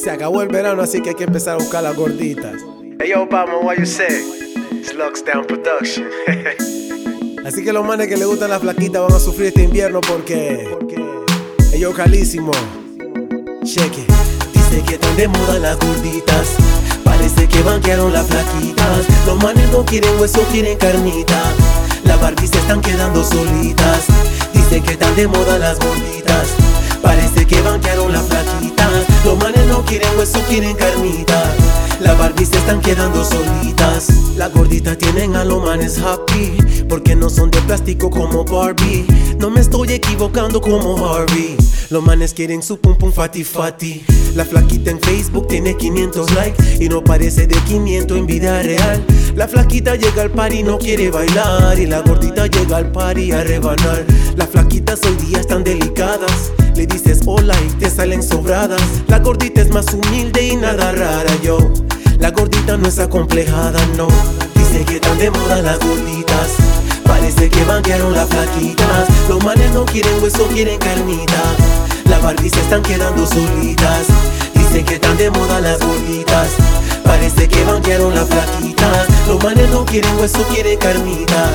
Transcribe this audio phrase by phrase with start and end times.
[0.00, 2.54] Se acabó el verano, así que hay que empezar a buscar las gorditas.
[3.00, 4.22] Hey yo, Obama, what you say?
[4.70, 6.06] It's Lux Down Production.
[7.44, 10.68] Así que los manes que les gustan las flaquitas van a sufrir este invierno porque.
[11.72, 12.52] Ellos calísimo.
[13.64, 14.04] Cheque.
[14.52, 16.56] Dice que están de moda las gorditas.
[17.02, 19.06] Parece que banquearon las flaquitas.
[19.26, 21.42] Los manes no quieren hueso, quieren carnita.
[22.04, 24.06] Las Barbies se están quedando solitas.
[24.52, 26.54] Dice que están de moda las gorditas.
[29.88, 31.42] Quieren hueso, quieren carnita.
[32.00, 34.08] Las Barbies se están quedando solitas.
[34.36, 36.84] Las gorditas tienen a los manes happy.
[36.88, 39.06] Porque no son de plástico como Barbie.
[39.38, 41.56] No me estoy equivocando como Harvey.
[41.90, 44.04] Los manes quieren su pum pum fati fati.
[44.34, 49.04] La flaquita en Facebook tiene 500 likes y no parece de 500 en vida real.
[49.34, 53.32] La flaquita llega al party y no quiere bailar y la gordita llega al party
[53.32, 54.04] a rebanar.
[54.36, 55.16] Las flaquitas hoy
[58.48, 61.58] La gordita es más humilde y nada rara yo.
[62.18, 64.08] La gordita no es acomplejada, no.
[64.54, 66.54] Dice que están de moda las gorditas.
[67.04, 69.06] Parece que banquearon las flaquitas.
[69.28, 71.42] Los manes no quieren hueso, quieren carnita.
[72.08, 74.06] Las Barbies están quedando solitas.
[74.54, 76.48] Dice que están de moda las gorditas.
[77.18, 79.08] Parece que banquearon las flaquitas.
[79.26, 81.50] Los manes no quieren hueso, quieren carnita.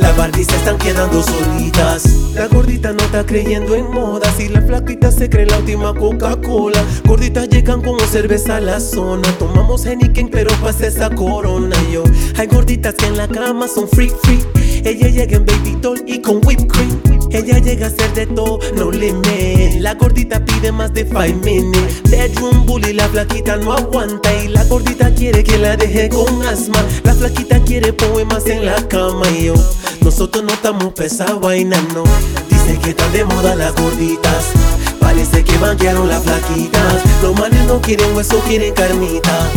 [0.00, 2.04] Las Barbies se están quedando solitas.
[2.34, 4.28] La gordita no está creyendo en moda.
[4.36, 6.82] Si la flaquita se cree la última Coca-Cola.
[7.04, 9.28] Gorditas llegan como cerveza a la zona.
[9.38, 12.02] Tomamos Henneken, pero pasa esa corona yo.
[12.36, 14.63] Hay gorditas que en la cama son freak freak.
[14.84, 17.00] Ella llega en baby doll y con whipped cream.
[17.30, 19.80] Ella llega a ser de todo, no limit.
[19.80, 22.02] La gordita pide más de 5 minutes.
[22.10, 24.30] Bedroom bully, la flaquita no aguanta.
[24.42, 26.84] Y la gordita quiere que la deje con asma.
[27.02, 29.26] La flaquita quiere poemas en la cama.
[29.30, 29.54] Y yo,
[30.02, 32.04] nosotros no estamos pesa vaina, no.
[32.50, 34.52] Dice que están de moda las gorditas.
[35.00, 37.02] Parece que banquearon las flaquitas.
[37.22, 39.50] Los manes no quieren hueso, quieren carnita.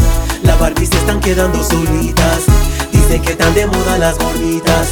[0.44, 2.45] Las Barbies se están quedando solitas.
[3.23, 4.90] Que están de moda las gorditas.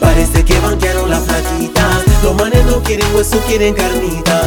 [0.00, 2.02] Parece que banquearon las flaquitas.
[2.22, 4.40] Los manes no quieren hueso, quieren carnita.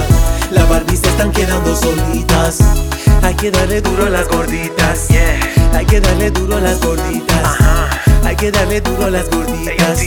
[0.51, 2.59] Las Barbies se están quedando solitas.
[3.21, 5.07] Hay que darle duro a las gorditas.
[5.09, 5.39] Yeah.
[5.73, 7.43] Hay que darle duro a las gorditas.
[7.43, 7.89] Ajá.
[8.25, 9.99] Hay que darle duro a las gorditas.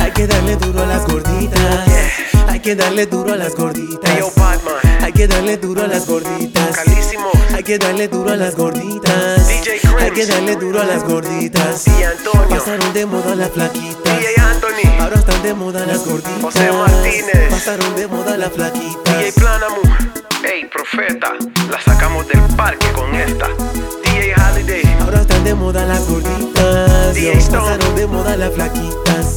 [0.00, 1.86] Hay que darle duro a las gorditas.
[1.86, 2.46] Yeah.
[2.48, 4.85] Hay que darle duro a las Hey yo, gorditas.
[5.16, 6.76] Hay que darle duro a las gorditas.
[6.76, 7.30] Calísimo.
[7.54, 9.48] Hay que darle duro a las gorditas.
[9.48, 10.02] DJ Crims.
[10.02, 11.88] Hay que darle duro a las gorditas.
[11.88, 12.46] Y Antonio.
[12.50, 14.18] Pasaron de moda las flaquitas.
[14.18, 15.00] DJ Anthony.
[15.00, 16.42] Ahora están de moda las gorditas.
[16.42, 17.48] José Martínez.
[17.48, 19.18] Pasaron de moda las flaquitas.
[19.18, 19.80] DJ Planamu.
[20.42, 21.32] Hey, profeta.
[21.70, 23.48] La sacamos del parque con esta.
[24.04, 24.98] DJ Holiday.
[25.00, 27.14] Ahora están de moda las gorditas.
[27.14, 27.62] DJ Stone.
[27.62, 29.34] pasaron de moda las flaquitas.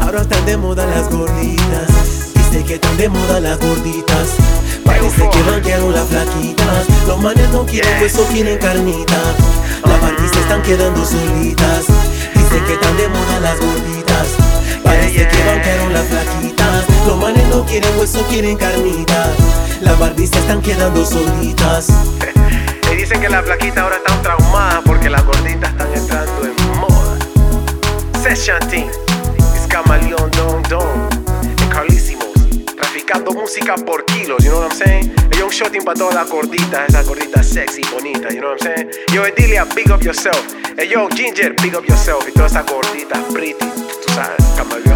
[0.00, 1.88] Ahora están de moda las gorditas.
[2.34, 4.57] Dice que están de moda las gorditas.
[4.88, 6.86] Parece que banquearon las flaquitas.
[7.06, 9.16] Los manes no quieren hueso, quieren carnita.
[9.84, 11.84] Las Barbies se están quedando solitas.
[12.34, 14.28] Dice que están de moda las gorditas.
[14.82, 16.84] Parece que banquearon las flaquitas.
[17.06, 19.26] Los manes no quieren hueso, quieren carnita.
[19.82, 21.88] Las Barbies se están quedando solitas.
[22.90, 27.18] Y dicen que las flaquitas ahora están traumadas porque las gorditas están entrando en moda.
[28.22, 28.88] Session Team,
[29.54, 31.08] es Camaleón Don Don,
[31.46, 31.68] en
[33.10, 35.14] Música por kilos, you know what I'm saying?
[35.32, 38.74] Hay un shooting para todas las gorditas, esas gorditas sexy, bonitas, you know what I'm
[38.76, 38.90] saying?
[39.14, 40.36] Yo, Edilia, big up yourself.
[40.76, 42.28] Hey, yo, Ginger, big up yourself.
[42.28, 44.87] Y todas esas gorditas pretty, tú sabes, Camaleón,